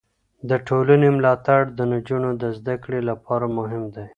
[0.49, 4.07] د ټولنې ملاتړ د نجونو د زده کړې لپاره مهم دی.